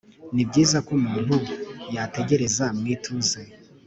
Ni 0.33 0.43
byiza 0.49 0.77
ko 0.85 0.91
umuntu 0.99 1.35
yategereza 1.95 2.65
mu 2.77 2.85
ituze 2.95 3.41